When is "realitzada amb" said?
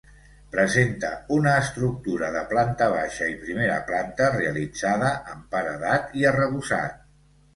4.37-5.45